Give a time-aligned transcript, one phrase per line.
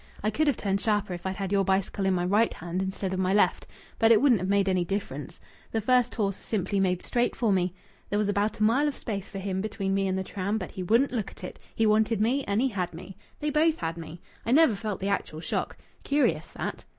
[0.23, 3.13] I could have turned sharper if I'd had your bicycle in my right hand instead
[3.13, 3.67] of my left.
[3.99, 5.39] But it wouldn't have made any difference.
[5.71, 7.75] The first horse simply made straight for me.
[8.09, 10.71] There was about a mile of space for him between me and the tram, but
[10.71, 11.59] he wouldn't look at it.
[11.75, 13.15] He wanted me, and he had me.
[13.41, 14.19] They both had me.
[14.43, 15.77] I never felt the actual shock.
[16.03, 16.83] Curious, that!